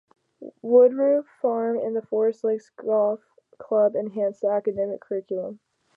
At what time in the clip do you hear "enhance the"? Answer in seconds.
3.95-4.47